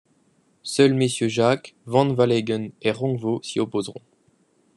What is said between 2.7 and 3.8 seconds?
et Rongvaux s’y